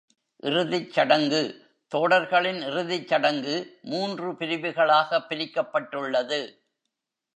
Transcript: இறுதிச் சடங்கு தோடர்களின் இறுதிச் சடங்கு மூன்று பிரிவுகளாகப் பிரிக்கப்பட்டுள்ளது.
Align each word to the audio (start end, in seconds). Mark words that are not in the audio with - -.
இறுதிச் 0.43 0.91
சடங்கு 0.91 1.41
தோடர்களின் 1.91 2.61
இறுதிச் 2.61 3.07
சடங்கு 3.07 3.77
மூன்று 3.81 4.31
பிரிவுகளாகப் 4.31 5.27
பிரிக்கப்பட்டுள்ளது. 5.29 6.41